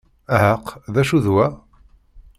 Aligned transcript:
Ɛaq, 0.41 0.65
D 0.93 0.95
acu 1.01 1.17
d 1.23 1.27
wa? 1.33 1.47